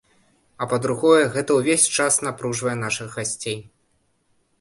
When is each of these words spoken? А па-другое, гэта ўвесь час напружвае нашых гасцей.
А 0.65 0.67
па-другое, 0.69 1.19
гэта 1.35 1.57
ўвесь 1.57 1.85
час 1.97 2.17
напружвае 2.29 2.73
нашых 2.85 3.13
гасцей. 3.19 3.59